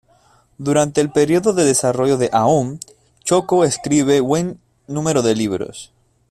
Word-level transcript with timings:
Durante 0.57 0.99
el 0.99 1.11
período 1.11 1.53
de 1.53 1.63
desarrollo 1.63 2.17
de 2.17 2.31
Aum, 2.33 2.79
Shoko 3.23 3.65
escribe 3.65 4.19
buen 4.19 4.59
número 4.87 5.21
de 5.21 5.35
libros. 5.35 5.93